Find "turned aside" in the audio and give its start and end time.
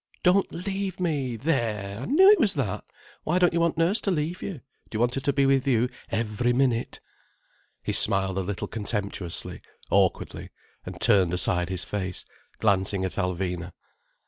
10.99-11.69